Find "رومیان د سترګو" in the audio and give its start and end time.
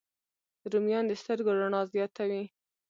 0.71-1.51